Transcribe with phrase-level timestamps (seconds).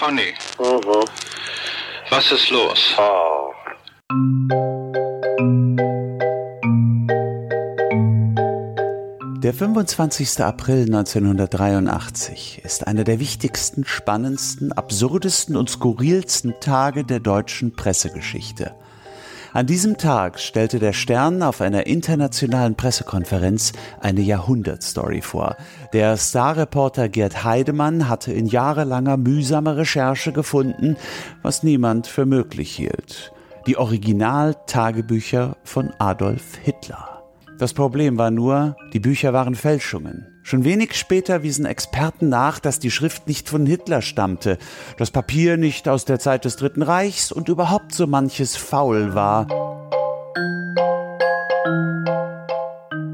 [0.00, 0.32] Conny.
[0.58, 1.04] Mhm.
[2.08, 2.94] Was ist los?
[2.96, 3.52] Oh.
[9.42, 10.40] Der 25.
[10.40, 18.74] April 1983 ist einer der wichtigsten, spannendsten, absurdesten und skurrilsten Tage der deutschen Pressegeschichte.
[19.52, 25.56] An diesem Tag stellte der Stern auf einer internationalen Pressekonferenz eine Jahrhundertstory vor.
[25.92, 30.96] Der Starreporter Gerd Heidemann hatte in jahrelanger mühsamer Recherche gefunden,
[31.42, 33.32] was niemand für möglich hielt.
[33.66, 37.19] Die Original-Tagebücher von Adolf Hitler.
[37.60, 40.26] Das Problem war nur, die Bücher waren Fälschungen.
[40.42, 44.56] Schon wenig später wiesen Experten nach, dass die Schrift nicht von Hitler stammte,
[44.96, 49.46] das Papier nicht aus der Zeit des Dritten Reichs und überhaupt so manches faul war.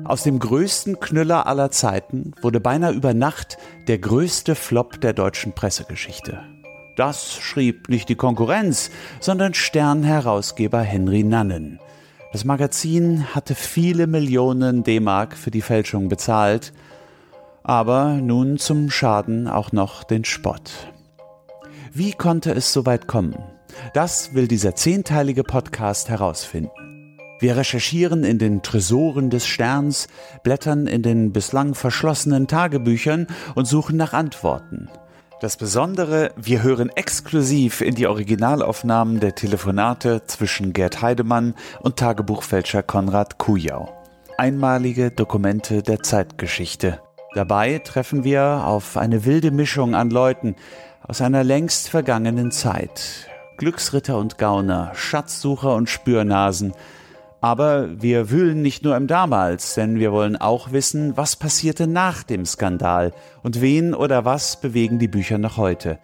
[0.05, 3.59] Aus dem größten Knüller aller Zeiten wurde beinahe über Nacht
[3.89, 6.39] der größte Flop der deutschen Pressegeschichte.
[6.95, 11.81] Das schrieb nicht die Konkurrenz, sondern Stern-Herausgeber Henry Nannen.
[12.33, 16.73] Das Magazin hatte viele Millionen D-Mark für die Fälschung bezahlt,
[17.63, 20.71] aber nun zum Schaden auch noch den Spott.
[21.93, 23.37] Wie konnte es so weit kommen?
[23.95, 26.71] Das will dieser zehnteilige Podcast herausfinden.
[27.39, 30.09] Wir recherchieren in den Tresoren des Sterns,
[30.43, 34.89] blättern in den bislang verschlossenen Tagebüchern und suchen nach Antworten.
[35.39, 42.83] Das Besondere, wir hören exklusiv in die Originalaufnahmen der Telefonate zwischen Gerd Heidemann und Tagebuchfälscher
[42.83, 43.93] Konrad Kujau.
[44.39, 47.03] Einmalige Dokumente der Zeitgeschichte.
[47.35, 50.57] Dabei treffen wir auf eine wilde Mischung an Leuten
[51.03, 53.29] aus einer längst vergangenen Zeit.
[53.59, 56.73] Glücksritter und Gauner, Schatzsucher und Spürnasen,
[57.41, 62.23] aber wir wühlen nicht nur im Damals, denn wir wollen auch wissen, was passierte nach
[62.23, 65.99] dem Skandal und wen oder was bewegen die Bücher noch heute.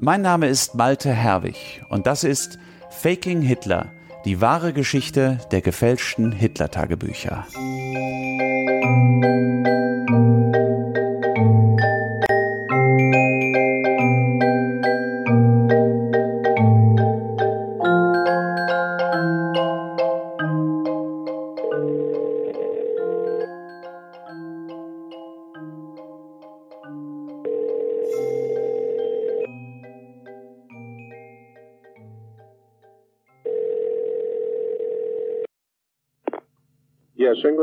[0.00, 2.58] Mein Name ist Malte Herwig und das ist
[2.90, 3.92] Faking Hitler,
[4.24, 7.46] die wahre Geschichte der gefälschten Hitler-Tagebücher.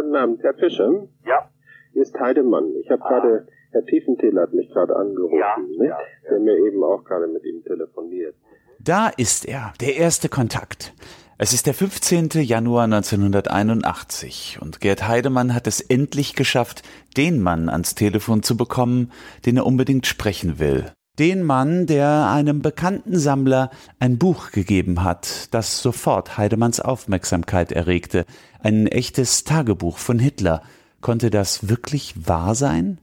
[0.02, 0.44] Guten Abend.
[0.44, 1.08] Herr Fischer?
[1.26, 1.50] Ja.
[1.94, 2.74] Hier ist Heidemann.
[2.82, 3.10] Ich habe ah.
[3.10, 5.90] gerade, Herr Tiefenthal hat mich gerade angerufen, ja, ne?
[5.90, 6.30] ja, ja.
[6.30, 8.36] der mir eben auch gerade mit ihm telefoniert.
[8.80, 10.94] Da ist er, der erste Kontakt.
[11.38, 12.30] Es ist der 15.
[12.44, 16.84] Januar 1981 und Gerd Heidemann hat es endlich geschafft,
[17.16, 19.12] den Mann ans Telefon zu bekommen,
[19.46, 23.70] den er unbedingt sprechen will den Mann, der einem bekannten Sammler
[24.00, 28.26] ein Buch gegeben hat, das sofort Heidemanns Aufmerksamkeit erregte,
[28.64, 30.64] ein echtes Tagebuch von Hitler.
[31.02, 33.00] Konnte das wirklich wahr sein?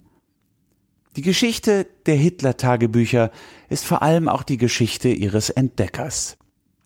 [1.17, 3.31] Die Geschichte der Hitler-Tagebücher
[3.69, 6.37] ist vor allem auch die Geschichte ihres Entdeckers.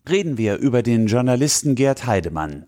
[0.09, 2.65] Reden wir über den Journalisten Gerd Heidemann.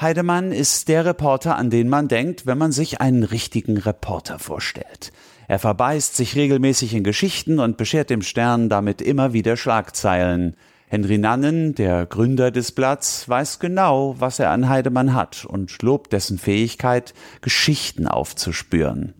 [0.00, 5.12] Heidemann ist der Reporter, an den man denkt, wenn man sich einen richtigen Reporter vorstellt.
[5.46, 10.56] Er verbeißt sich regelmäßig in Geschichten und beschert dem Stern damit immer wieder Schlagzeilen.
[10.86, 16.12] Henry Nannen, der Gründer des Blatts, weiß genau, was er an Heidemann hat und lobt
[16.12, 19.14] dessen Fähigkeit, Geschichten aufzuspüren.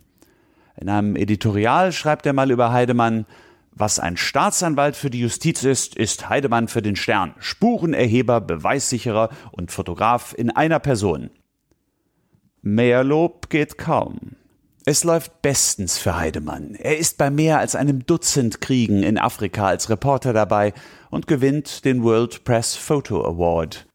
[0.79, 3.25] In einem Editorial schreibt er mal über Heidemann,
[3.71, 7.35] was ein Staatsanwalt für die Justiz ist, ist Heidemann für den Stern.
[7.39, 11.29] Spurenerheber, Beweissicherer und Fotograf in einer Person.
[12.61, 14.37] Mehr Lob geht kaum.
[14.87, 16.75] Es läuft bestens für Heidemann.
[16.75, 20.75] Er ist bei mehr als einem Dutzend Kriegen in Afrika als Reporter dabei
[21.09, 23.87] und gewinnt den World Press Photo Award.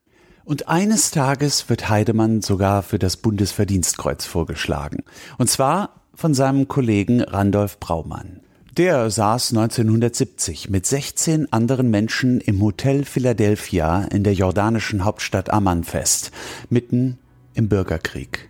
[0.42, 5.04] Und eines Tages wird Heidemann sogar für das Bundesverdienstkreuz vorgeschlagen.
[5.38, 8.40] Und zwar von seinem Kollegen Randolph Braumann.
[8.76, 15.84] Der saß 1970 mit 16 anderen Menschen im Hotel Philadelphia in der jordanischen Hauptstadt Amman
[15.84, 16.32] fest,
[16.68, 17.20] mitten
[17.54, 18.49] im Bürgerkrieg.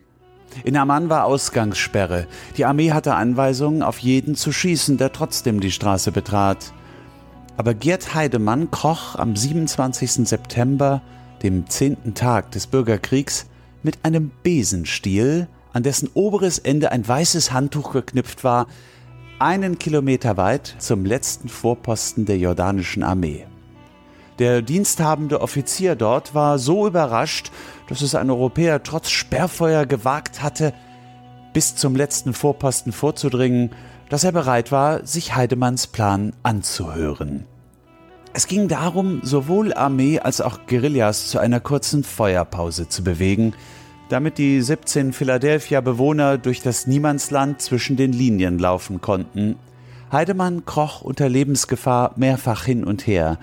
[0.65, 2.27] In Amman war Ausgangssperre.
[2.57, 6.73] Die Armee hatte Anweisungen, auf jeden zu schießen, der trotzdem die Straße betrat.
[7.57, 10.29] Aber Gerd Heidemann kroch am 27.
[10.29, 11.03] September,
[11.43, 13.47] dem zehnten Tag des Bürgerkriegs,
[13.83, 18.67] mit einem Besenstiel, an dessen oberes Ende ein weißes Handtuch geknüpft war,
[19.39, 23.47] einen Kilometer weit zum letzten Vorposten der jordanischen Armee.
[24.41, 27.53] Der diensthabende Offizier dort war so überrascht,
[27.91, 30.73] dass es ein Europäer trotz Sperrfeuer gewagt hatte,
[31.53, 33.73] bis zum letzten Vorposten vorzudringen,
[34.09, 37.45] dass er bereit war, sich Heidemanns Plan anzuhören.
[38.33, 43.53] Es ging darum, sowohl Armee als auch Guerillas zu einer kurzen Feuerpause zu bewegen,
[44.09, 49.57] damit die 17 Philadelphia-Bewohner durch das Niemandsland zwischen den Linien laufen konnten.
[50.11, 53.37] Heidemann kroch unter Lebensgefahr mehrfach hin und her,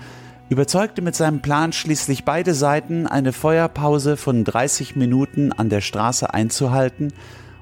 [0.49, 6.33] überzeugte mit seinem Plan schließlich beide Seiten, eine Feuerpause von 30 Minuten an der Straße
[6.33, 7.13] einzuhalten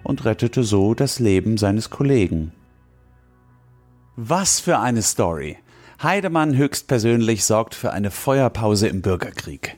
[0.03, 2.51] und rettete so das Leben seines Kollegen.
[4.15, 5.57] Was für eine Story!
[6.01, 9.77] Heidemann höchstpersönlich sorgt für eine Feuerpause im Bürgerkrieg.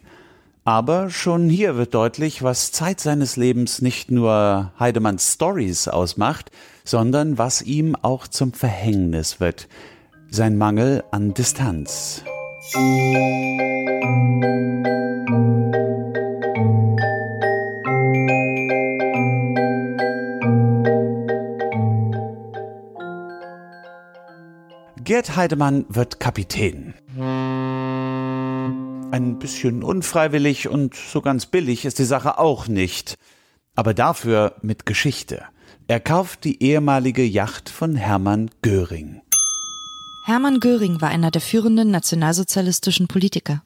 [0.64, 6.52] Aber schon hier wird deutlich, was Zeit seines Lebens nicht nur Heidemanns Stories ausmacht,
[6.84, 9.70] sondern was ihm auch zum Verhängnis wird.
[10.30, 12.24] Sein Mangel an Distanz.
[12.70, 12.82] Gerd
[25.38, 26.94] Heidemann wird Kapitän.
[29.12, 33.16] Ein bisschen unfreiwillig und so ganz billig ist die Sache auch nicht.
[33.76, 35.46] Aber dafür mit Geschichte.
[35.88, 39.22] Er kauft die ehemalige Yacht von Hermann Göring.
[40.28, 43.64] Hermann Göring war einer der führenden nationalsozialistischen Politiker.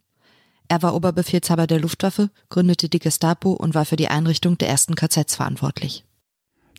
[0.68, 4.94] Er war Oberbefehlshaber der Luftwaffe, gründete die Gestapo und war für die Einrichtung der ersten
[4.94, 6.06] KZs verantwortlich.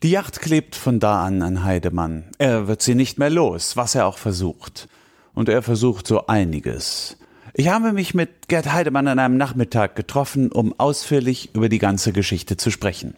[0.01, 2.31] Die Yacht klebt von da an an Heidemann.
[2.37, 4.87] Er wird sie nicht mehr los, was er auch versucht.
[5.33, 7.17] Und er versucht so einiges.
[7.53, 12.13] Ich habe mich mit Gerd Heidemann an einem Nachmittag getroffen, um ausführlich über die ganze
[12.13, 13.15] Geschichte zu sprechen.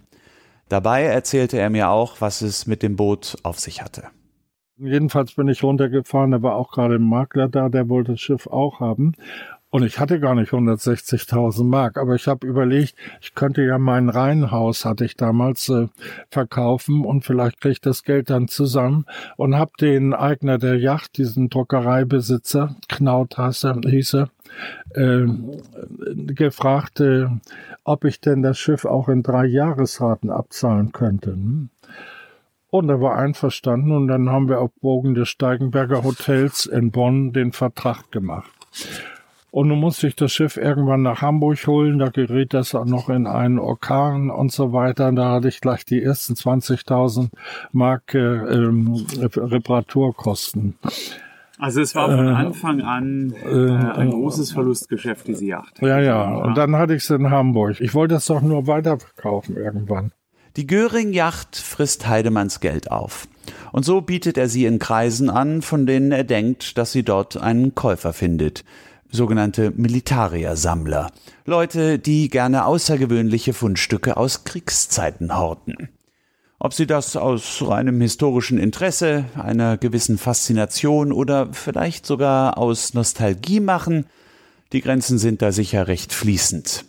[0.67, 4.05] Dabei erzählte er mir auch, was es mit dem Boot auf sich hatte.
[4.77, 8.47] Jedenfalls bin ich runtergefahren, da war auch gerade ein Makler da, der wollte das Schiff
[8.47, 9.13] auch haben.
[9.69, 14.07] Und ich hatte gar nicht 160.000 Mark, aber ich habe überlegt, ich könnte ja mein
[14.07, 15.87] Reihenhaus, hatte ich damals, äh,
[16.29, 19.05] verkaufen und vielleicht kriege ich das Geld dann zusammen
[19.35, 24.29] und habe den Eigner der Yacht, diesen Druckereibesitzer, Knaut hieß er,
[24.93, 25.25] äh,
[26.33, 27.27] gefragt, äh,
[27.83, 31.31] ob ich denn das Schiff auch in drei Jahresraten abzahlen könnte.
[31.31, 31.69] Hm?
[32.75, 37.31] Und er war einverstanden und dann haben wir auf Bogen des Steigenberger Hotels in Bonn
[37.31, 38.51] den Vertrag gemacht.
[39.49, 41.99] Und nun musste ich das Schiff irgendwann nach Hamburg holen.
[41.99, 45.09] Da geriet das auch noch in einen Orkan und so weiter.
[45.13, 47.29] Da hatte ich gleich die ersten 20.000
[47.71, 50.75] Mark äh, ähm, Reparaturkosten.
[51.57, 55.81] Also es war von äh, Anfang an äh, ein großes Verlustgeschäft, diese Yacht.
[55.81, 56.25] Ja, ja.
[56.25, 57.79] Und dann hatte ich es in Hamburg.
[57.79, 60.11] Ich wollte das doch nur weiterverkaufen irgendwann.
[60.57, 63.27] Die Göring-Yacht frisst Heidemanns Geld auf.
[63.71, 67.37] Und so bietet er sie in Kreisen an, von denen er denkt, dass sie dort
[67.37, 68.63] einen Käufer findet
[69.15, 71.11] sogenannte Militaria-Sammler,
[71.45, 75.89] Leute, die gerne außergewöhnliche Fundstücke aus Kriegszeiten horten.
[76.59, 83.59] Ob sie das aus reinem historischen Interesse, einer gewissen Faszination oder vielleicht sogar aus Nostalgie
[83.59, 84.05] machen,
[84.71, 86.85] die Grenzen sind da sicher recht fließend.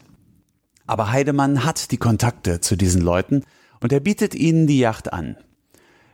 [0.86, 3.42] Aber Heidemann hat die Kontakte zu diesen Leuten
[3.80, 5.36] und er bietet ihnen die Yacht an.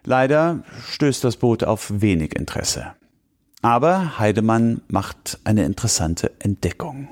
[0.04, 2.94] Leider stößt das Boot auf wenig Interesse.
[3.62, 7.08] Aber Heidemann macht eine interessante Entdeckung.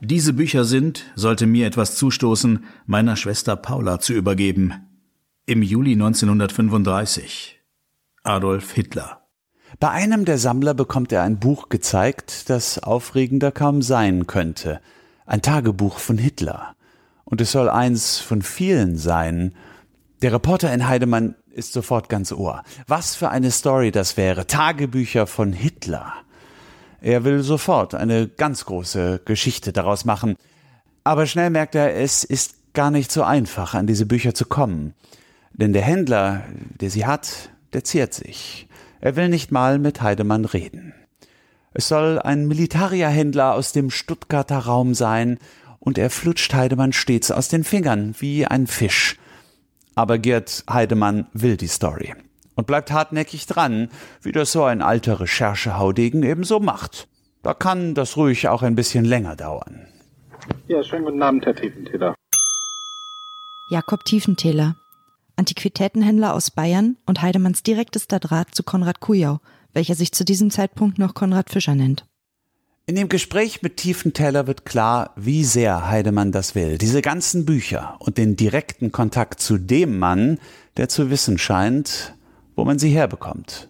[0.00, 4.74] Diese Bücher sind, sollte mir etwas zustoßen, meiner Schwester Paula zu übergeben.
[5.46, 7.60] Im Juli 1935.
[8.22, 9.26] Adolf Hitler.
[9.80, 14.80] Bei einem der Sammler bekommt er ein Buch gezeigt, das aufregender kaum sein könnte.
[15.26, 16.75] Ein Tagebuch von Hitler.
[17.28, 19.52] Und es soll eins von vielen sein.
[20.22, 22.62] Der Reporter in Heidemann ist sofort ganz Ohr.
[22.86, 24.46] Was für eine Story das wäre.
[24.46, 26.14] Tagebücher von Hitler.
[27.00, 30.36] Er will sofort eine ganz große Geschichte daraus machen.
[31.02, 34.94] Aber schnell merkt er, es ist gar nicht so einfach, an diese Bücher zu kommen.
[35.52, 36.44] Denn der Händler,
[36.80, 38.68] der sie hat, der ziert sich.
[39.00, 40.94] Er will nicht mal mit Heidemann reden.
[41.74, 45.38] Es soll ein Militarierhändler aus dem Stuttgarter Raum sein,
[45.86, 49.16] und er flutscht Heidemann stets aus den Fingern wie ein Fisch.
[49.94, 52.12] Aber Gerd Heidemann will die Story
[52.56, 53.88] und bleibt hartnäckig dran,
[54.20, 57.06] wie das so ein alter Recherchehaudegen ebenso macht.
[57.44, 59.86] Da kann das ruhig auch ein bisschen länger dauern.
[60.66, 62.16] Ja, schönen guten Abend, Herr Tiefentäler.
[63.70, 64.74] Jakob Tiefentäler,
[65.36, 69.38] Antiquitätenhändler aus Bayern und Heidemanns direktester Draht zu Konrad Kujau,
[69.72, 72.06] welcher sich zu diesem Zeitpunkt noch Konrad Fischer nennt.
[72.88, 76.78] In dem Gespräch mit Tiefenteller wird klar, wie sehr Heidemann das will.
[76.78, 80.38] Diese ganzen Bücher und den direkten Kontakt zu dem Mann,
[80.76, 82.14] der zu wissen scheint,
[82.54, 83.68] wo man sie herbekommt.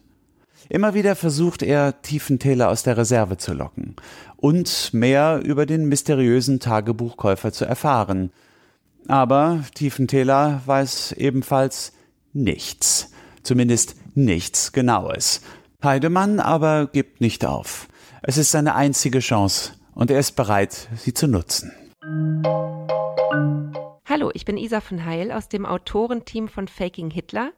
[0.68, 3.96] Immer wieder versucht er, Tiefentäler aus der Reserve zu locken
[4.36, 8.30] und mehr über den mysteriösen Tagebuchkäufer zu erfahren.
[9.08, 11.94] Aber Tiefentäler weiß ebenfalls
[12.34, 13.12] nichts.
[13.42, 15.40] Zumindest nichts Genaues.
[15.82, 17.88] Heidemann aber gibt nicht auf.
[18.28, 21.70] Es ist seine einzige Chance und er ist bereit, sie zu nutzen.
[24.04, 27.52] Hallo, ich bin Isa von Heil aus dem Autorenteam von Faking Hitler.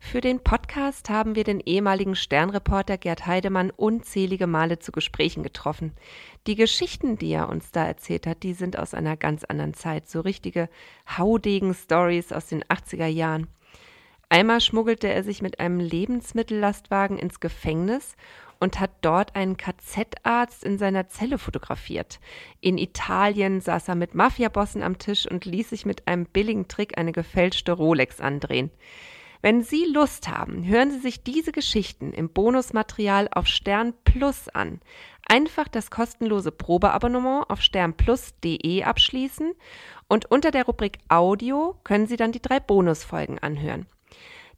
[0.00, 5.92] Für den Podcast haben wir den ehemaligen Sternreporter Gerd Heidemann unzählige Male zu Gesprächen getroffen.
[6.46, 10.08] Die Geschichten, die er uns da erzählt hat, die sind aus einer ganz anderen Zeit,
[10.08, 10.70] so richtige
[11.18, 13.48] Haudegen-Stories aus den 80er Jahren.
[14.28, 18.16] Einmal schmuggelte er sich mit einem Lebensmittellastwagen ins Gefängnis
[18.60, 22.20] und hat dort einen KZ-Arzt in seiner Zelle fotografiert.
[22.60, 26.98] In Italien saß er mit Mafiabossen am Tisch und ließ sich mit einem billigen Trick
[26.98, 28.70] eine gefälschte Rolex andrehen.
[29.42, 34.80] Wenn Sie Lust haben, hören Sie sich diese Geschichten im Bonusmaterial auf Stern Plus an.
[35.28, 39.52] Einfach das kostenlose Probeabonnement auf sternplus.de abschließen
[40.08, 43.86] und unter der Rubrik Audio können Sie dann die drei Bonusfolgen anhören.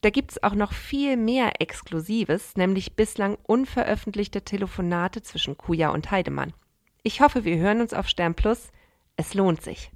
[0.00, 6.12] Da gibt es auch noch viel mehr Exklusives, nämlich bislang unveröffentlichte Telefonate zwischen Kuja und
[6.12, 6.52] Heidemann.
[7.02, 8.71] Ich hoffe, wir hören uns auf Stern Plus.
[9.17, 9.90] Es lohnt sich.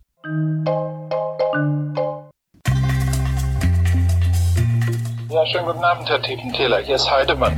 [5.30, 6.78] Ja, schönen guten Abend, Herr Tiefenthaler.
[6.80, 7.56] Hier ist Heidemann.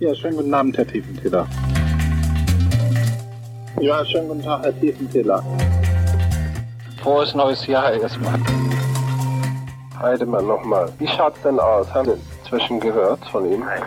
[0.00, 1.46] Ja, schönen guten Abend, Herr Tiefenthaler.
[3.80, 5.44] Ja, schönen guten Tag, Herr Tiefenthaler.
[7.02, 8.40] Frohes neues Jahr erstmal.
[9.98, 10.92] Heidemann nochmal.
[10.98, 11.92] Wie schaut's denn aus?
[11.92, 13.60] Haben Sie inzwischen gehört von ihm?
[13.60, 13.82] Nein.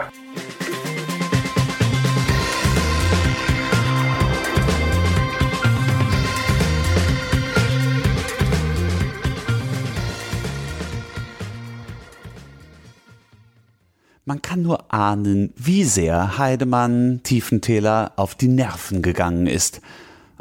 [14.24, 19.82] Man kann nur ahnen, wie sehr Heidemann Tiefentäler auf die Nerven gegangen ist.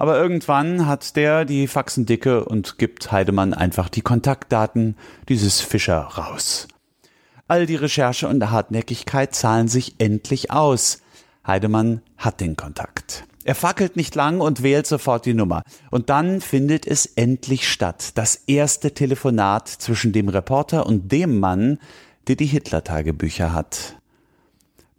[0.01, 4.97] Aber irgendwann hat der die Faxen dicke und gibt Heidemann einfach die Kontaktdaten
[5.29, 6.69] dieses Fischer raus.
[7.49, 11.03] All die Recherche und Hartnäckigkeit zahlen sich endlich aus.
[11.47, 13.25] Heidemann hat den Kontakt.
[13.45, 15.63] Er fackelt nicht lang und wählt sofort die Nummer.
[15.91, 18.13] Und dann findet es endlich statt.
[18.15, 21.79] Das erste Telefonat zwischen dem Reporter und dem Mann,
[22.27, 24.00] der die Hitler-Tagebücher hat.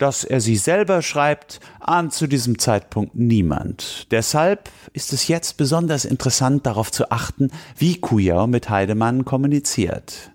[0.01, 4.11] Dass er sie selber schreibt, ahnt zu diesem Zeitpunkt niemand.
[4.11, 4.61] Deshalb
[4.93, 10.31] ist es jetzt besonders interessant, darauf zu achten, wie Kujau mit Heidemann kommuniziert.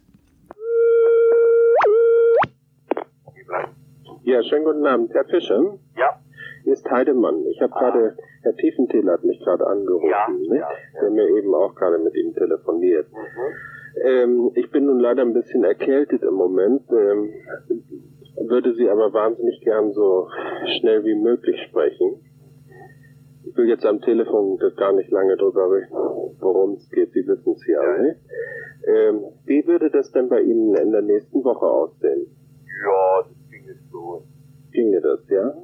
[4.22, 5.78] Ja, schönen guten Abend, Herr Fischer.
[5.98, 6.20] Ja.
[6.62, 7.44] Hier ist Heidemann.
[7.50, 10.60] Ich habe gerade, Herr Tiefenthal hat mich gerade angerufen, Ja, ne?
[10.60, 11.00] ja, ja.
[11.00, 13.08] der mir eben auch gerade mit ihm telefoniert.
[13.12, 13.18] Mhm.
[14.04, 17.30] Ähm, ich bin nun leider ein bisschen erkältet im Moment, ähm,
[18.48, 20.28] würde Sie aber wahnsinnig gern so
[20.78, 22.20] schnell wie möglich sprechen.
[23.44, 25.94] Ich will jetzt am Telefon gar nicht lange drüber reden,
[26.40, 27.80] worum es geht, Sie wissen es ja.
[27.80, 28.16] Ne?
[28.86, 32.26] Ähm, wie würde das denn bei Ihnen in der nächsten Woche aussehen?
[32.84, 34.22] Ja, das ging jetzt so.
[34.72, 35.54] Ginge das, ja?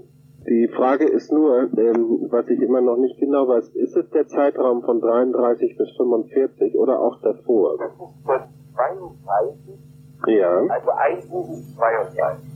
[0.48, 4.26] Die Frage ist nur, ähm, was ich immer noch nicht genau weiß, ist es der
[4.26, 7.78] Zeitraum von 33 bis 45 oder auch davor?
[7.78, 8.40] Das ist von
[8.74, 12.51] 32, Ja, also ist 32.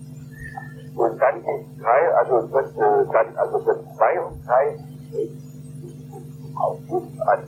[0.96, 5.30] Und dann die drei, also von, äh, dann, also von 32 bis
[6.56, 7.44] August an.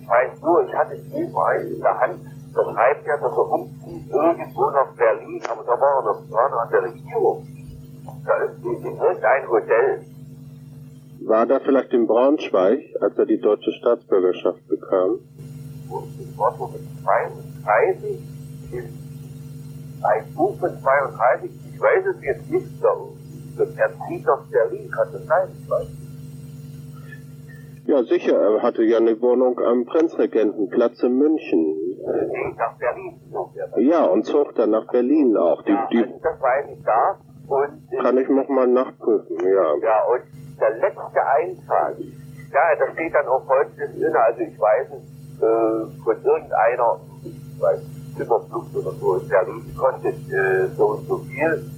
[0.00, 2.20] Ich weiß nur, ich hatte überall in der Hand,
[2.54, 6.52] das schreibt ja, dass er umzieht irgendwo nach Berlin, aber da war er noch dran
[6.52, 7.46] an der Regierung.
[8.24, 10.00] Da ist in irgendein Hotel.
[11.26, 15.18] war da vielleicht in Braunschweig, als er die deutsche Staatsbürgerschaft bekam?
[15.90, 18.36] Und das war so mit 32
[18.72, 19.06] ist
[20.02, 23.12] ein Buch mit 32, ich weiß es jetzt nicht, so.
[23.58, 25.48] er zieht nach Berlin, kann das sein?
[25.60, 25.88] Ich weiß.
[27.84, 31.76] Ja, sicher, er hatte ja eine Wohnung am Prinzregentenplatz in München.
[32.32, 33.78] Nee, nach Berlin zog er.
[33.78, 35.62] Ja, und zog dann nach Berlin auch.
[35.62, 37.18] Die, Ja, die also das weiß ich da.
[37.46, 39.76] Und, äh, kann ich nochmal nachprüfen, ja.
[39.82, 40.22] Ja, und
[40.58, 46.02] der letzte Eintrag, ja, da steht dann auch folgendes drin, also ich weiß es äh,
[46.02, 51.70] von irgendeiner, ich weiß, Zimmerflucht oder so in Berlin konnte äh, so und so viel,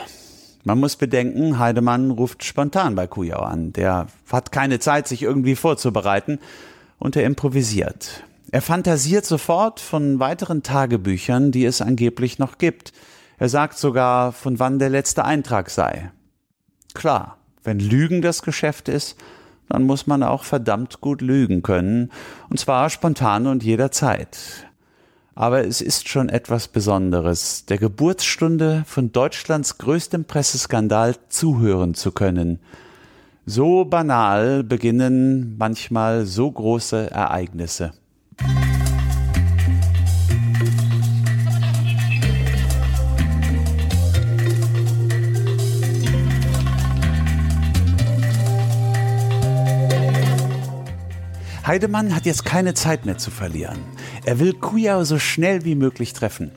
[0.63, 3.73] Man muss bedenken, Heidemann ruft spontan bei Kujau an.
[3.73, 6.39] Der hat keine Zeit, sich irgendwie vorzubereiten
[6.97, 8.23] und er improvisiert.
[8.51, 12.93] Er fantasiert sofort von weiteren Tagebüchern, die es angeblich noch gibt.
[13.37, 16.11] Er sagt sogar, von wann der letzte Eintrag sei.
[16.93, 19.17] Klar, wenn Lügen das Geschäft ist,
[19.69, 22.11] dann muss man auch verdammt gut lügen können,
[22.49, 24.68] und zwar spontan und jederzeit.
[25.35, 32.59] Aber es ist schon etwas Besonderes, der Geburtsstunde von Deutschlands größtem Presseskandal zuhören zu können.
[33.45, 37.93] So banal beginnen manchmal so große Ereignisse.
[51.69, 53.77] Heidemann hat jetzt keine Zeit mehr zu verlieren.
[54.25, 56.51] Er will Kujau so schnell wie möglich treffen.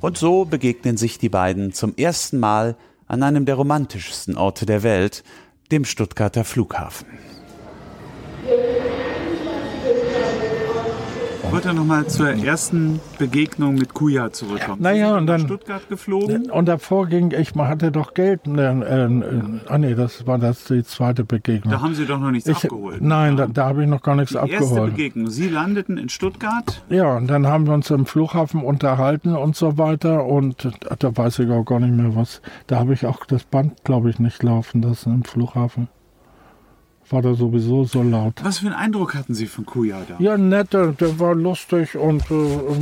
[0.00, 2.76] Und so begegnen sich die beiden zum ersten Mal
[3.06, 5.24] an einem der romantischsten Orte der Welt,
[5.72, 7.06] dem Stuttgarter Flughafen.
[11.50, 14.80] Ich wollte noch mal zur ersten Begegnung mit Kuya zurückkommen.
[14.80, 15.40] Naja, und dann.
[15.40, 16.48] Stuttgart geflogen.
[16.48, 18.46] Und davor ging ich, man hatte doch Geld.
[18.46, 19.22] Äh, äh,
[19.66, 21.72] ah nee, das war das die zweite Begegnung.
[21.72, 23.02] Da haben Sie doch noch nichts ich, abgeholt.
[23.02, 24.94] Nein, da, da habe ich noch gar nichts Die erste abgeholt.
[24.94, 25.28] Begegnung.
[25.28, 26.84] Sie landeten in Stuttgart.
[26.88, 30.26] Ja, und dann haben wir uns im Flughafen unterhalten und so weiter.
[30.26, 30.68] Und
[31.00, 32.42] da weiß ich auch gar nicht mehr was.
[32.68, 35.88] Da habe ich auch das Band, glaube ich, nicht laufen lassen im Flughafen.
[37.10, 38.34] War da sowieso so laut.
[38.44, 40.14] Was für einen Eindruck hatten Sie von Kuya da?
[40.20, 42.34] Ja, nett, der, war lustig und äh,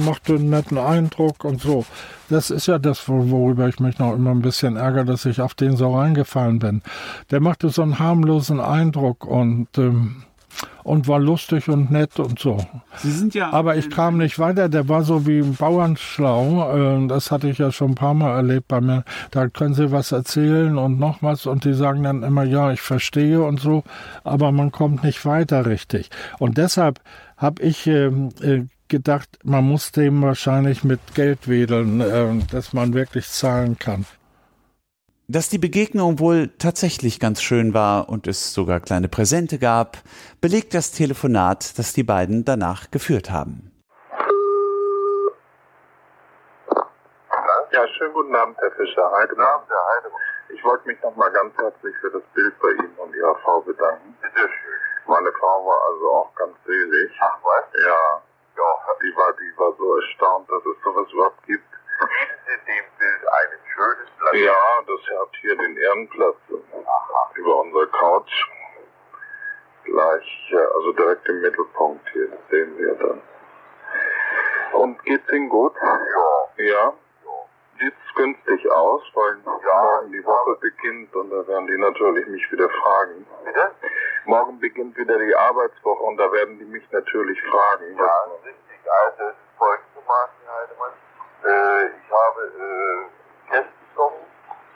[0.04, 1.87] machte einen netten Eindruck und so.
[2.28, 5.40] Das ist ja das, wo- worüber ich mich noch immer ein bisschen ärgere, dass ich
[5.40, 6.82] auf den so reingefallen bin.
[7.30, 10.25] Der machte so einen harmlosen Eindruck und, ähm,
[10.82, 12.58] und war lustig und nett und so.
[12.96, 13.52] Sie sind ja.
[13.52, 17.02] Aber ich kam nicht weiter, der war so wie ein Bauernschlau.
[17.04, 19.04] äh, Das hatte ich ja schon ein paar Mal erlebt bei mir.
[19.30, 22.80] Da können sie was erzählen und noch was und die sagen dann immer, ja, ich
[22.80, 23.84] verstehe und so,
[24.24, 26.10] aber man kommt nicht weiter richtig.
[26.38, 27.00] Und deshalb
[27.36, 32.94] habe ich ähm, äh, gedacht, man muss dem wahrscheinlich mit Geld wedeln, äh, dass man
[32.94, 34.06] wirklich zahlen kann.
[35.30, 39.99] Dass die Begegnung wohl tatsächlich ganz schön war und es sogar kleine Präsente gab,
[40.41, 43.71] belegt das Telefonat, das die beiden danach geführt haben.
[47.73, 49.12] Ja, schönen guten Abend, Herr Fischer.
[49.12, 49.45] Heidemann.
[49.45, 50.23] Abend, Herr Heidemann.
[50.49, 54.17] Ich wollte mich nochmal ganz herzlich für das Bild bei Ihnen und Ihrer Frau bedanken.
[54.23, 54.80] Bitte schön.
[55.08, 57.12] Meine Frau war also auch ganz selig.
[57.21, 57.64] Ach was?
[57.84, 58.23] Ja.
[58.56, 58.73] Ja.
[59.02, 61.77] Die war, die war so erstaunt, dass es sowas überhaupt gibt.
[61.99, 64.34] Bieten Sie dem Bild ein schönes Platz?
[64.34, 66.37] Ja, das hat hier den Ehrenplatz.
[66.84, 67.30] Aha.
[67.34, 68.32] Über unserer Couch.
[69.84, 73.23] Gleich, ja, also direkt im Mittelpunkt hier, das sehen wir dann.
[74.73, 75.75] Und geht's Ihnen gut?
[75.82, 76.65] Ja.
[76.65, 76.93] Ja?
[77.80, 82.69] Sieht's günstig aus, weil morgen die Woche beginnt und da werden die natürlich mich wieder
[82.69, 83.26] fragen.
[83.45, 83.71] Bitte?
[84.26, 87.97] Morgen beginnt wieder die Arbeitswoche und da werden die mich natürlich fragen.
[87.97, 88.91] Ja, richtig.
[88.91, 89.32] Also.
[91.49, 93.08] Äh, ich habe äh,
[93.49, 94.15] gestern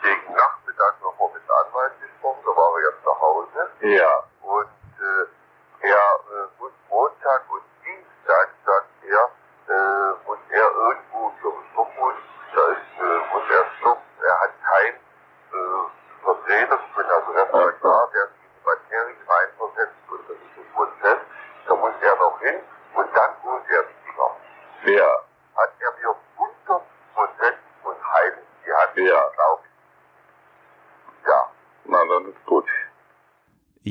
[0.00, 3.70] gegen Nachmittag nochmal mit dem Anwalt gesprochen, da war er jetzt zu Hause.
[3.80, 4.24] Ja.
[4.40, 9.30] Und äh, er äh, muss Montag und Dienstag, sagt er,
[9.68, 12.14] äh, muss er irgendwo zum Stoppbus,
[12.54, 14.02] da ist, äh, muss er stoppen.
[14.24, 20.36] Er hat kein äh, Vertreter, ich bin also Referendar, der die Materie reinversetzt und das
[20.36, 21.18] ist ein Prozess.
[21.66, 22.60] Da muss er noch hin
[22.94, 24.96] und dann muss er wieder.
[24.98, 25.10] Ja.
[25.56, 26.82] Hat er mir 100
[27.14, 29.28] Prozent von Heil in die Hand ja.
[29.28, 29.64] geglaubt.
[31.26, 31.50] Ja.
[31.84, 32.66] Na, dann ist gut.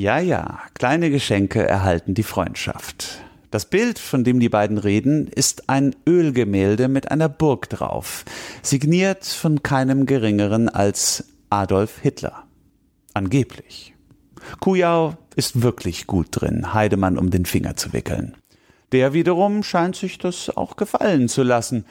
[0.01, 3.19] Ja, ja, kleine Geschenke erhalten die Freundschaft.
[3.51, 8.25] Das Bild, von dem die beiden reden, ist ein Ölgemälde mit einer Burg drauf,
[8.63, 12.45] signiert von keinem geringeren als Adolf Hitler.
[13.13, 13.93] Angeblich.
[14.59, 18.35] Kujau ist wirklich gut drin, Heidemann um den Finger zu wickeln.
[18.93, 21.85] Der wiederum scheint sich das auch gefallen zu lassen.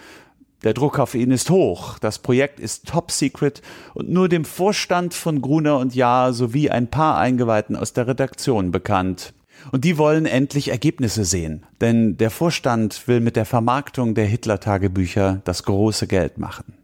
[0.62, 3.62] Der Druck auf ihn ist hoch, das Projekt ist top secret
[3.94, 8.70] und nur dem Vorstand von Gruner und Jahr sowie ein paar Eingeweihten aus der Redaktion
[8.70, 9.32] bekannt.
[9.72, 15.40] Und die wollen endlich Ergebnisse sehen, denn der Vorstand will mit der Vermarktung der Hitler-Tagebücher
[15.44, 16.74] das große Geld machen.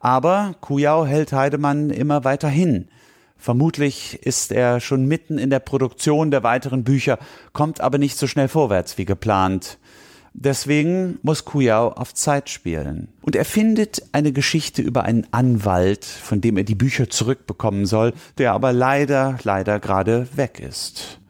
[0.00, 2.88] Aber Kujau hält Heidemann immer weiter hin.
[3.36, 7.18] Vermutlich ist er schon mitten in der Produktion der weiteren Bücher,
[7.52, 9.78] kommt aber nicht so schnell vorwärts wie geplant.
[10.34, 13.08] Deswegen muss Kujau auf Zeit spielen.
[13.22, 18.12] Und er findet eine Geschichte über einen Anwalt, von dem er die Bücher zurückbekommen soll,
[18.38, 21.20] der aber leider, leider gerade weg ist.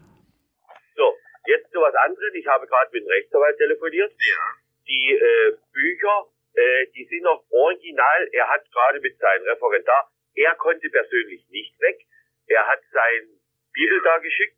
[0.95, 1.05] So,
[1.45, 2.33] jetzt zu was anderes.
[2.33, 4.11] Ich habe gerade mit dem Rechtsanwalt telefoniert.
[4.11, 4.41] Ja.
[4.87, 8.29] Die äh, Bücher, äh, die sind noch original.
[8.31, 11.99] Er hat gerade mit seinem Referendar, er konnte persönlich nicht weg.
[12.47, 13.29] Er hat sein
[13.73, 14.57] Bibel da geschickt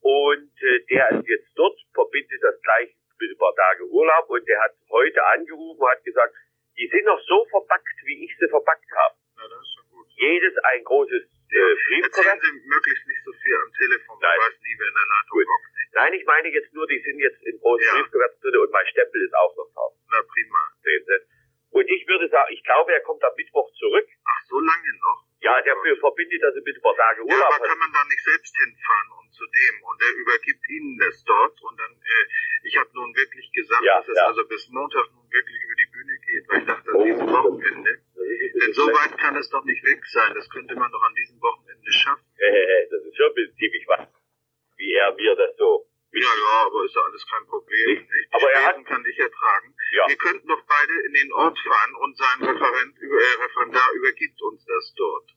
[0.00, 4.46] und äh, der ist jetzt dort, verbindet das gleich mit ein paar Tage Urlaub und
[4.48, 6.34] der hat heute angerufen und hat gesagt,
[6.76, 9.14] die sind noch so verpackt, wie ich sie verpackt habe.
[9.36, 10.06] Na, das ist schon gut.
[10.16, 12.40] Jedes ein großes äh, Erzählen Briefkuvert.
[12.42, 14.18] Sie möglichst nicht so viel am Telefon.
[14.18, 14.38] Man Nein.
[14.42, 15.64] weiß nie, wir in der Leitung haben.
[15.94, 18.02] Nein, ich meine jetzt nur, die sind jetzt in großen Ja.
[18.02, 19.92] Drin und mein Stempel ist auch noch drauf.
[20.10, 20.62] Na prima.
[21.74, 24.06] Und ich würde sagen, ich glaube, er kommt am Mittwoch zurück.
[24.24, 25.26] Ach, so lange noch?
[25.44, 27.52] Ja, der verbindet also ein paar Tage Ja, Urlaub.
[27.52, 31.22] aber kann man da nicht selbst hinfahren und zu dem und er übergibt Ihnen das
[31.24, 32.24] dort und dann, äh,
[32.64, 34.24] ich habe nun wirklich gesagt, Ja, dass es ja.
[34.26, 37.92] also bis Montag nun wirklich über die Bühne geht, weil ich dachte, an diesem Wochenende.
[38.56, 41.40] Denn so weit kann es doch nicht weg sein, das könnte man doch an diesem
[41.42, 42.24] Wochenende schaffen.
[42.90, 44.08] das ist schon ein bisschen ziemlich was,
[44.76, 45.86] wie er mir das so.
[46.14, 47.88] Ja, ja, aber ist ja alles kein Problem.
[47.90, 48.06] Nicht?
[48.10, 49.74] Die Aber er hat- kann ich ertragen.
[49.98, 50.08] Ja.
[50.08, 54.64] Wir könnten doch beide in den Ort fahren und sein Referent, äh, Referendar übergibt uns
[54.64, 55.28] das dort.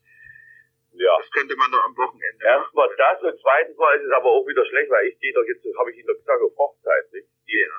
[0.93, 1.17] Ja.
[1.17, 4.45] Das könnte man doch am Wochenende Erstmal das und zweitens mal ist es aber auch
[4.47, 7.27] wieder schlecht, weil ich gehe doch jetzt, habe ich Ihnen doch gesagt, auf Hochzeit, nicht?
[7.45, 7.73] Ja.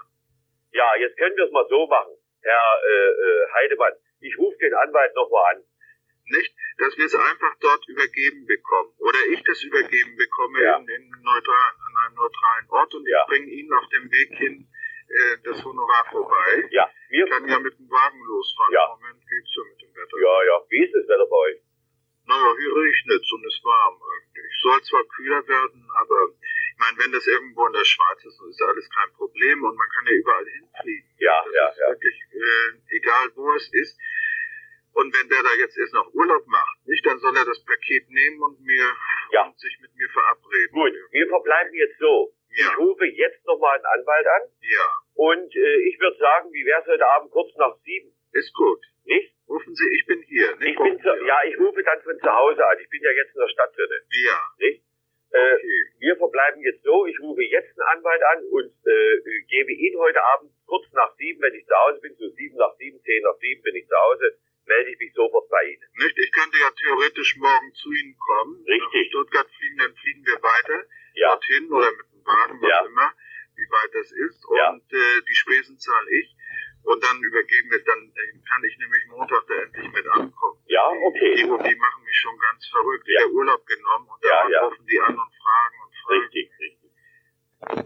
[0.73, 3.95] Ja, jetzt können wir es mal so machen, Herr äh, äh, Heidemann.
[4.21, 5.65] Ich rufe den Anwalt nochmal an.
[6.31, 10.77] Nicht, dass wir es einfach dort übergeben bekommen oder ich das übergeben bekomme Ja.
[10.79, 13.23] in, in neutral, an einem neutralen Ort und Ja.
[13.23, 14.69] ich bringe Ihnen auf dem Weg hin
[15.09, 16.69] äh, das Honorar vorbei.
[16.71, 18.75] Ja, wir, Ich kann ja mit dem Wagen losfahren.
[18.75, 18.85] Ja.
[18.95, 20.19] Im Moment geht's ja mit dem Wetter.
[20.21, 20.57] ja, ja.
[20.69, 21.61] Wie ist das Wetter bei euch?
[22.29, 24.53] Naja, hier regnet's und ist warm eigentlich.
[24.61, 28.63] Soll zwar kühler werden, aber ich meine, wenn das irgendwo in der Schweiz ist, ist
[28.63, 31.09] alles kein Problem und man kann ja überall hinfliegen.
[31.19, 31.89] Ja, das ja, ist ja.
[31.89, 33.99] wirklich äh, egal, wo es ist.
[34.99, 38.11] Und wenn der da jetzt erst noch Urlaub macht, nicht, dann soll er das Paket
[38.11, 38.87] nehmen und mir
[39.31, 39.47] Ja.
[39.47, 40.73] und sich mit mir verabreden.
[40.75, 42.35] Gut, wir verbleiben jetzt so.
[42.51, 42.67] Ja.
[42.73, 46.87] Ich rufe jetzt nochmal einen Anwalt an Ja, und äh, ich würde sagen, wie wär's
[46.87, 48.11] heute Abend kurz nach sieben?
[48.33, 48.83] ist gut.
[49.05, 49.35] Nicht?
[49.49, 50.55] Rufen Sie, ich bin hier.
[50.57, 50.69] Nicht?
[50.69, 52.77] Ich bin zu, ja, ich rufe dann von zu Hause an.
[52.83, 53.89] Ich bin ja jetzt in der Stadt drin.
[54.27, 54.83] Ja, Nicht?
[55.31, 55.83] Äh, okay.
[56.01, 60.23] wir verbleiben jetzt so, ich rufe jetzt einen Anwalt an und äh, gebe Ihnen heute
[60.25, 63.37] Abend kurz nach sieben, wenn ich zu Hause bin, so sieben nach sieben, zehn nach
[63.41, 65.83] sieben bin ich zu Hause, melde ich mich sofort bei Ihnen.
[66.05, 66.17] Nicht?
[66.19, 68.63] Ich könnte ja theoretisch morgen zu Ihnen kommen.
[68.69, 68.93] Richtig.
[68.93, 72.87] Nach Stuttgart fliegen, dann fliegen wir weiter Ja, dorthin oder mit dem Wagen, was Ja.
[72.87, 73.09] immer,
[73.57, 74.41] wie weit das ist.
[74.55, 74.71] Ja.
[74.71, 76.37] Und äh, die Spesen zahle ich.
[76.85, 80.63] Und dann übergeben wir, dann äh, kann ich nämlich Montag da endlich mit ankommen.
[80.69, 81.35] ja, Die, okay.
[81.35, 83.05] die machen mich schon ganz verrückt.
[83.09, 83.19] Ja.
[83.27, 86.21] Der Urlaub genommen und Ja, dann rufen die an und fragen und fragen.
[86.23, 86.91] Richtig, richtig.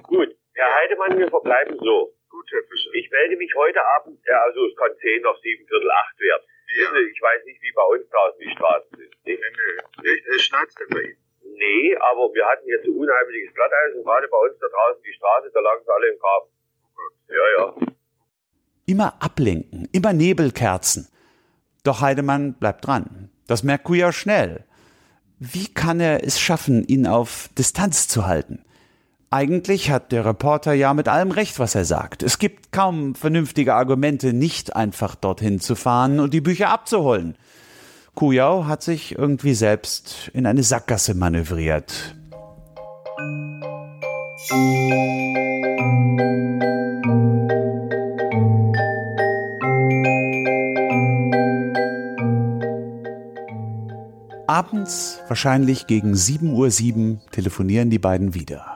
[0.07, 2.15] Gut, Herr Heidemann, wir verbleiben so.
[2.29, 2.91] Gut, Herr Fischer.
[2.95, 6.45] Ich melde mich heute Abend, ja, also es kann zehn nach sieben, Viertel acht werden.
[6.69, 6.89] Ja.
[7.11, 9.15] Ich weiß nicht, wie bei uns draußen die Straßen sind.
[9.25, 10.11] Nee, nee.
[10.13, 11.19] Echt, äh, schneit's denn bei Ihnen?
[11.57, 15.13] Nee, aber wir hatten jetzt ein unheimliches Glatteis und gerade bei uns da draußen die
[15.13, 16.49] Straße, da lagen sie alle im Graben.
[17.29, 17.75] Ja, ja.
[18.87, 21.09] Immer ablenken, immer Nebelkerzen.
[21.85, 23.31] Doch Heidemann bleibt dran.
[23.47, 24.65] Das merkt Kuja schnell.
[25.39, 28.65] Wie kann er es schaffen, ihn auf Distanz zu halten?
[29.33, 32.23] Eigentlich hat der Reporter ja mit allem recht, was er sagt.
[32.23, 37.39] Es gibt kaum vernünftige Argumente, nicht einfach dorthin zu fahren und die Bücher abzuholen.
[38.15, 42.15] Kujau hat sich irgendwie selbst in eine Sackgasse manövriert.
[54.47, 58.72] Abends, wahrscheinlich gegen 7.07 Uhr, telefonieren die beiden wieder.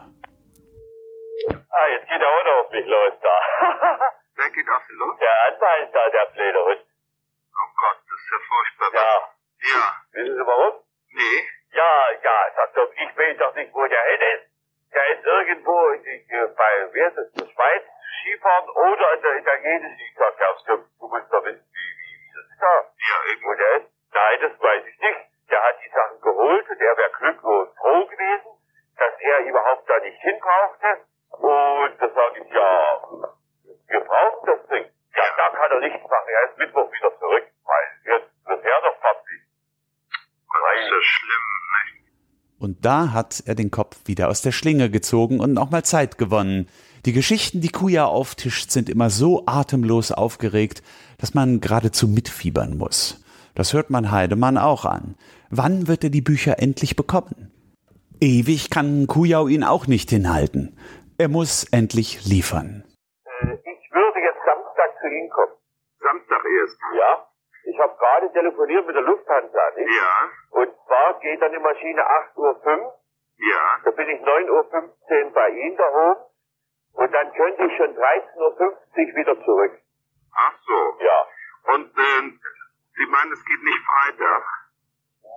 [2.77, 3.37] Mich los da.
[4.37, 5.17] Wer geht auf den los?
[5.19, 6.85] Der Anwalt da, der Hund.
[7.57, 8.91] Oh Gott, das ist ja furchtbar.
[8.93, 9.13] Ja.
[9.73, 9.85] Ja.
[10.13, 10.75] Wissen Sie warum?
[11.09, 11.49] Nee.
[11.73, 14.93] Ja, ja, sag doch, ich weiß doch nicht, wo der hin ist.
[14.93, 17.83] Der ist irgendwo in die, äh, bei, wie heißt das, der Schweiz,
[18.21, 22.33] Skifahren oder in der italienischen, ich sag ja, du musst doch wissen, wie, wie, wie
[22.37, 22.75] das ist da.
[22.77, 23.55] Ja, Wo irgendwo.
[23.55, 23.89] der ist?
[24.13, 25.21] Nein, das weiß ich nicht.
[25.49, 28.53] Der hat die Sachen geholt und er wäre glücklos froh gewesen,
[28.99, 31.07] dass er überhaupt da nicht hin brauchte.
[31.31, 33.01] Und da sage ich, ja,
[33.89, 34.87] wir brauchen das Ding.
[35.15, 36.29] Ja, da kann er nichts machen.
[36.29, 39.41] Er ist Mittwoch wieder zurück, weil jetzt wird er doch fertig.
[40.49, 42.63] Das ist ja schlimm, nicht?
[42.63, 46.69] Und da hat er den Kopf wieder aus der Schlinge gezogen und nochmal Zeit gewonnen.
[47.05, 50.85] Die Geschichten, die Kuja auftischt, sind immer so atemlos aufgeregt,
[51.19, 53.25] dass man geradezu mitfiebern muss.
[53.57, 55.17] Das hört man Heidemann auch an.
[55.51, 57.51] Wann wird er die Bücher endlich bekommen?
[58.21, 60.79] Ewig kann Kujau ihn auch nicht hinhalten.
[61.19, 62.85] Er muss endlich liefern.
[63.25, 65.59] Äh, ich würde jetzt Samstag zu Ihnen kommen.
[65.99, 66.79] Samstag erst.
[66.97, 67.27] Ja?
[67.65, 69.91] Ich habe gerade telefoniert mit der Lufthansa, nicht?
[69.91, 70.31] Ja.
[71.27, 72.95] Geht dann die Maschine 8.05 Uhr.
[73.51, 73.81] Ja.
[73.85, 76.21] Da bin ich 9.15 Uhr bei Ihnen da oben.
[76.93, 79.73] Und dann könnte ich schon 13.50 Uhr wieder zurück.
[80.37, 80.97] Ach so.
[81.01, 81.27] Ja.
[81.75, 82.41] Und ähm,
[82.95, 84.45] Sie meinen, es geht nicht Freitag?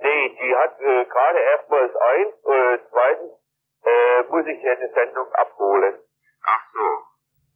[0.03, 2.35] Nee, die hat äh, gerade erstmals eins.
[2.45, 3.31] Äh, zweitens
[3.83, 5.99] äh, muss ich eine Sendung abholen.
[6.45, 7.03] Ach so.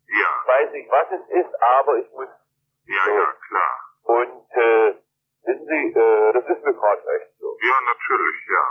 [0.08, 0.42] Ja.
[0.42, 2.30] Ich weiß nicht, was es ist, aber ich muss.
[2.88, 3.80] Ja, ja, klar.
[4.06, 5.03] Und äh,
[5.46, 7.58] wissen Sie, äh, das ist mir gerade recht so.
[7.62, 8.66] Ja, natürlich, ja.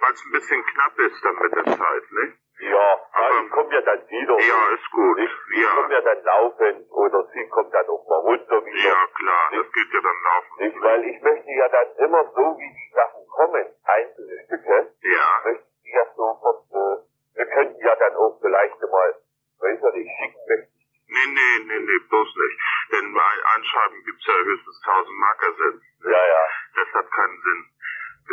[0.00, 2.38] Weil es ein bisschen knapp ist dann mit der Zeit, nicht?
[2.62, 4.38] Ja, aber ich komme ja dann wieder.
[4.38, 5.18] Ja, ist gut.
[5.18, 5.68] Ich, ich ja.
[5.74, 8.88] komme ja dann laufend oder sie kommt dann auch mal runter wieder.
[8.88, 10.60] Ja, klar, das geht ja dann laufend.
[10.60, 15.26] Nicht, weil ich möchte ja dann immer so, wie die Sachen kommen, einzelne Stücke, Ja.
[15.44, 16.96] möchte ich ja sofort, äh,
[17.34, 19.14] wir könnten ja dann auch vielleicht mal,
[19.58, 20.81] weiß ich nicht, schicken möchte.
[21.12, 22.58] Nee, nee, nee, nee, bloß nicht.
[22.92, 25.84] Denn bei Anschreiben gibt's ja höchstens 1000 Mark ersetzt.
[26.04, 26.44] Ja, ja.
[26.76, 27.68] Das hat keinen Sinn.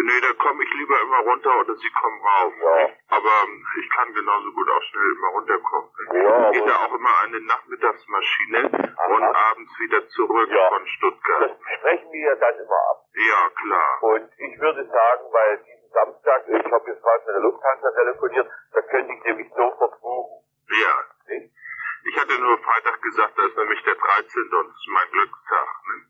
[0.02, 2.54] Nee, da komme ich lieber immer runter oder sie kommen rauf.
[2.63, 2.89] Ja.
[3.18, 5.89] Aber ähm, ich kann genauso gut auch schnell immer runterkommen.
[6.13, 8.63] Ja, Geht aber- ja auch immer eine Nachmittagsmaschine
[9.10, 10.70] und abends wieder zurück Ja.
[10.70, 11.42] von Stuttgart.
[11.52, 13.04] Das sprechen wir ja dann immer ab.
[13.13, 14.04] Ja, klar.
[14.04, 18.48] Und ich würde sagen, weil diesen Samstag, ich habe jetzt gerade mit der Lufthansa telefoniert,
[18.74, 20.46] da könnte ich nämlich sofort buchen.
[20.70, 20.96] Ja.
[22.10, 24.41] Ich hatte nur Freitag gesagt, da ist nämlich der 13.
[24.41, 25.67] und das ist mein Glückstag.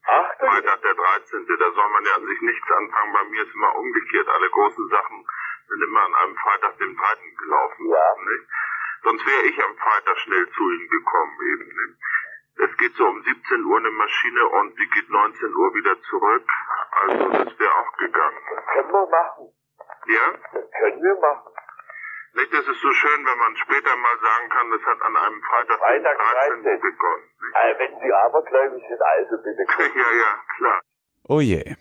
[0.07, 1.45] Ach, Freitag der 13.
[1.45, 3.11] Da soll man ja an sich nichts anfangen.
[3.11, 4.29] Bei mir ist immer umgekehrt.
[4.29, 5.27] Alle großen Sachen
[5.67, 7.03] sind immer an einem Freitag, dem 3.
[7.37, 7.89] gelaufen.
[7.89, 8.15] Ja.
[8.31, 8.47] Nicht?
[9.03, 11.67] Sonst wäre ich am Freitag schnell zu Ihnen gekommen eben.
[11.67, 11.99] Nicht?
[12.59, 16.47] Es geht so um 17 Uhr eine Maschine und die geht 19 Uhr wieder zurück.
[16.91, 18.39] Also das wäre auch gegangen.
[18.55, 19.51] Das können wir machen.
[20.07, 20.31] Ja?
[20.53, 21.58] Das können wir machen.
[22.39, 25.41] Nicht, das ist so schön, wenn man später mal sagen kann, das hat an einem
[25.43, 26.63] Freitag, Freitag, dem 13.
[26.63, 26.79] 13.
[26.79, 27.23] begonnen.
[27.51, 29.63] Äh, wenn Sie abergläubig sind, also bitte.
[29.99, 30.79] Ja, ja, klar.
[31.27, 31.75] Oh je.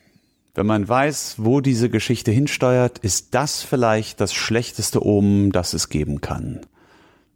[0.55, 5.91] Wenn man weiß, wo diese Geschichte hinsteuert, ist das vielleicht das schlechteste Omen, das es
[5.91, 6.67] geben kann.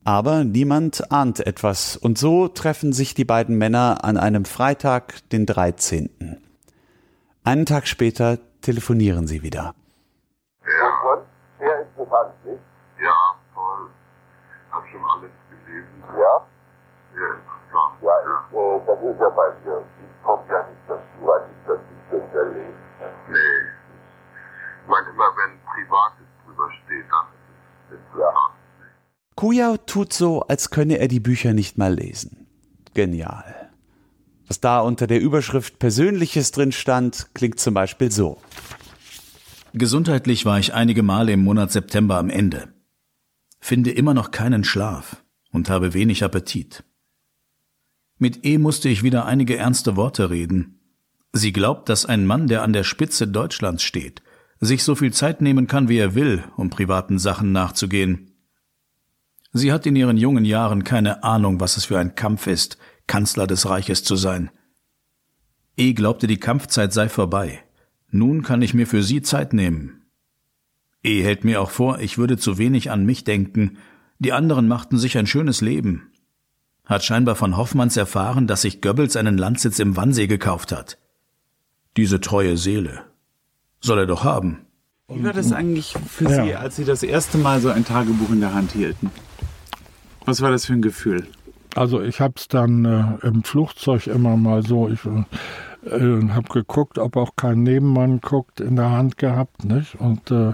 [0.05, 5.47] Aber niemand ahnt etwas, und so treffen sich die beiden Männer an einem Freitag, den
[5.47, 6.43] 13.
[7.45, 9.77] Einen Tag später telefonieren sie wieder.
[10.65, 11.19] Und schon
[11.61, 12.72] sehr interessant, nicht?
[13.03, 13.91] Ja, voll.
[14.71, 16.03] Hab schon alles gelesen.
[16.15, 16.47] Ja?
[17.19, 17.95] Ja, interessant.
[18.01, 19.83] Ja, ich, äh, das ist ja bei mir.
[19.83, 22.75] Ich komme ja nicht dazu, weil ich das nicht so erlebe.
[23.29, 23.63] Nee.
[24.83, 28.55] Ich meine, immer wenn Privates drüber steht, dann ist es interessant.
[29.35, 32.47] Kujau tut so, als könne er die Bücher nicht mal lesen.
[32.95, 33.71] Genial.
[34.47, 38.41] Was da unter der Überschrift Persönliches drin stand, klingt zum Beispiel so.
[39.73, 42.72] Gesundheitlich war ich einige Male im Monat September am Ende.
[43.65, 45.23] Finde immer noch keinen Schlaf
[45.53, 46.83] und habe wenig Appetit.
[48.19, 50.81] Mit E musste ich wieder einige ernste Worte reden.
[51.33, 54.21] Sie glaubt, dass ein Mann, der an der Spitze Deutschlands steht,
[54.59, 58.33] sich so viel Zeit nehmen kann, wie er will, um privaten Sachen nachzugehen.
[59.53, 63.47] Sie hat in ihren jungen Jahren keine Ahnung, was es für ein Kampf ist, Kanzler
[63.47, 64.51] des Reiches zu sein.
[65.77, 67.63] E glaubte, die Kampfzeit sei vorbei.
[68.11, 70.02] Nun kann ich mir für sie Zeit nehmen.
[71.05, 73.79] E hält mir auch vor, ich würde zu wenig an mich denken.
[74.19, 76.11] Die anderen machten sich ein schönes Leben.
[76.85, 80.99] Hat scheinbar von Hoffmanns erfahren, dass sich Goebbels einen Landsitz im Wannsee gekauft hat.
[81.97, 83.03] Diese treue Seele.
[83.81, 84.59] Soll er doch haben.
[85.09, 86.45] Wie war das eigentlich für Ja.
[86.45, 89.11] Sie, als Sie das erste Mal so ein Tagebuch in der Hand hielten?
[90.25, 91.27] Was war das für ein Gefühl?
[91.75, 95.01] Also ich habe es dann äh, im Flugzeug immer mal so, ich
[95.85, 99.95] äh, habe geguckt, ob auch kein Nebenmann guckt, in der Hand gehabt, nicht?
[99.97, 100.53] Und äh,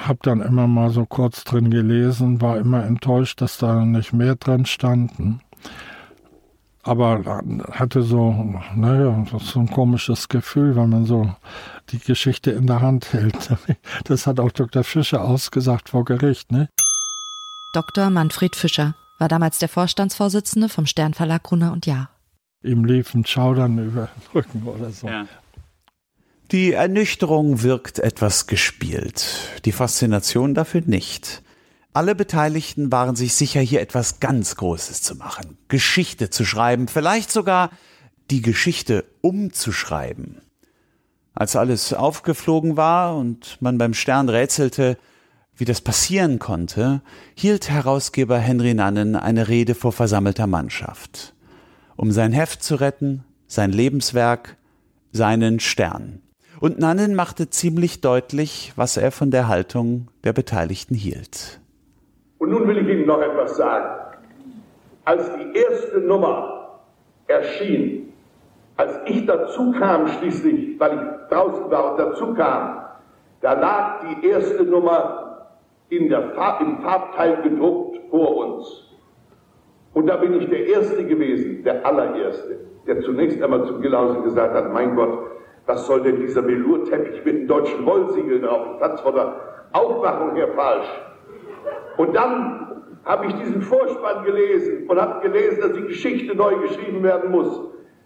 [0.00, 4.34] habe dann immer mal so kurz drin gelesen, war immer enttäuscht, dass da nicht mehr
[4.34, 5.40] drin standen.
[6.82, 11.34] Aber hatte so, naja, so ein komisches Gefühl, wenn man so
[11.90, 13.50] die Geschichte in der Hand hält.
[14.04, 14.84] Das hat auch Dr.
[14.84, 16.68] Fischer ausgesagt vor Gericht, ne?
[17.74, 18.08] Dr.
[18.08, 22.08] Manfred Fischer war damals der Vorstandsvorsitzende vom Sternverlag Gruner und Jahr.
[22.62, 25.06] Ihm lief ein Schaudern über den Rücken oder so.
[25.06, 25.26] Ja.
[26.50, 29.26] Die Ernüchterung wirkt etwas gespielt,
[29.64, 31.42] die Faszination dafür nicht.
[31.92, 37.30] Alle Beteiligten waren sich sicher, hier etwas ganz Großes zu machen, Geschichte zu schreiben, vielleicht
[37.30, 37.70] sogar
[38.30, 40.40] die Geschichte umzuschreiben.
[41.34, 44.98] Als alles aufgeflogen war und man beim Stern rätselte,
[45.54, 47.02] wie das passieren konnte,
[47.34, 51.34] hielt Herausgeber Henry Nannen eine Rede vor versammelter Mannschaft.
[52.00, 54.56] Um sein Heft zu retten, sein Lebenswerk,
[55.10, 56.22] seinen Stern.
[56.60, 61.58] Und Nannen machte ziemlich deutlich, was er von der Haltung der Beteiligten hielt.
[62.38, 64.16] Und nun will ich Ihnen noch etwas sagen.
[65.06, 66.78] Als die erste Nummer
[67.26, 68.12] erschien,
[68.76, 72.80] als ich dazu kam schließlich, weil ich draußen war und dazu kam,
[73.40, 75.48] da lag die erste Nummer
[75.88, 78.87] in der Farb, im Farbteil gedruckt vor uns.
[79.98, 82.56] Und da bin ich der Erste gewesen, der allererste,
[82.86, 85.26] der zunächst einmal zum Gillhausen gesagt hat, mein Gott,
[85.66, 88.78] was soll denn dieser Velourteppich mit dem deutschen Wollsiegel drauf?
[88.78, 89.34] Fand's von der
[89.72, 90.86] Aufmachung her falsch.
[91.96, 97.02] Und dann habe ich diesen Vorspann gelesen und habe gelesen, dass die Geschichte neu geschrieben
[97.02, 97.60] werden muss.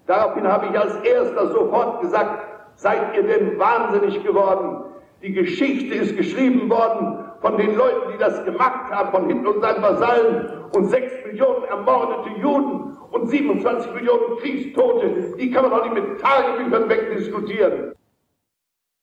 [0.07, 2.43] Daraufhin habe ich als erster sofort gesagt,
[2.77, 4.85] seid ihr denn wahnsinnig geworden?
[5.23, 9.61] Die Geschichte ist geschrieben worden von den Leuten, die das gemacht haben, von Hitler und
[9.61, 15.85] seinen Vasallen und sechs Millionen ermordete Juden und 27 Millionen Kriegstote, die kann man auch
[15.85, 17.93] nicht mit Tagebüchern wegdiskutieren.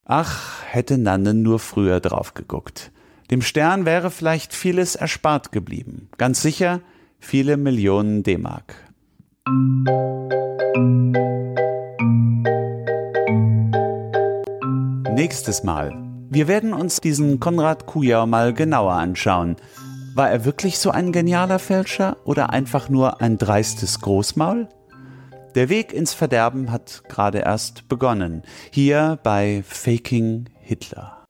[0.06, 2.92] Ach, hätte Nannen nur früher drauf geguckt.
[3.32, 6.10] Dem Stern wäre vielleicht vieles erspart geblieben.
[6.18, 6.82] Ganz sicher
[7.20, 8.76] viele Millionen D-Mark.
[15.14, 15.94] Nächstes Mal.
[16.30, 19.56] Wir werden uns diesen Konrad Kujau mal genauer anschauen.
[20.16, 24.68] War er wirklich so ein genialer Fälscher oder einfach nur ein dreistes Großmaul?
[25.56, 28.44] Der Weg ins Verderben hat gerade erst begonnen.
[28.72, 31.26] Hier bei Faking Hitler.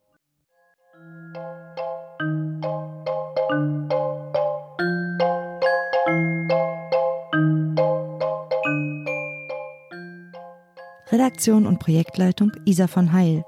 [11.12, 13.42] Redaktion und Projektleitung Isa von Heil.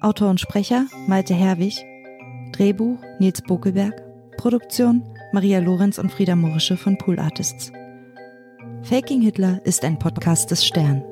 [0.00, 1.84] Autor und Sprecher Malte Herwig.
[2.52, 4.11] Drehbuch Nils Bokelberg.
[4.42, 7.70] Produktion Maria Lorenz und Frieda Morische von Pool Artists.
[8.82, 11.04] Faking Hitler ist ein Podcast des Stern.